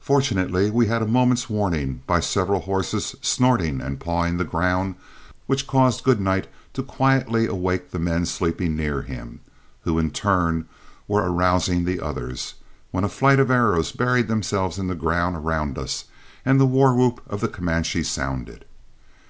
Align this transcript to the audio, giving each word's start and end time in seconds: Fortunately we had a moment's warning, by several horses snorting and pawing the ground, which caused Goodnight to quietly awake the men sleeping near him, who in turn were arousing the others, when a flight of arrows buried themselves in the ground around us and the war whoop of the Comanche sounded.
Fortunately 0.00 0.70
we 0.70 0.86
had 0.86 1.02
a 1.02 1.06
moment's 1.06 1.50
warning, 1.50 2.00
by 2.06 2.18
several 2.18 2.60
horses 2.62 3.14
snorting 3.20 3.82
and 3.82 4.00
pawing 4.00 4.38
the 4.38 4.42
ground, 4.44 4.94
which 5.46 5.66
caused 5.66 6.02
Goodnight 6.02 6.46
to 6.72 6.82
quietly 6.82 7.46
awake 7.46 7.90
the 7.90 7.98
men 7.98 8.24
sleeping 8.24 8.74
near 8.74 9.02
him, 9.02 9.40
who 9.82 9.98
in 9.98 10.12
turn 10.12 10.64
were 11.06 11.30
arousing 11.30 11.84
the 11.84 12.00
others, 12.00 12.54
when 12.90 13.04
a 13.04 13.08
flight 13.10 13.38
of 13.38 13.50
arrows 13.50 13.92
buried 13.92 14.28
themselves 14.28 14.78
in 14.78 14.86
the 14.86 14.94
ground 14.94 15.36
around 15.36 15.76
us 15.76 16.06
and 16.42 16.58
the 16.58 16.64
war 16.64 16.94
whoop 16.94 17.20
of 17.26 17.42
the 17.42 17.48
Comanche 17.48 18.02
sounded. 18.02 18.64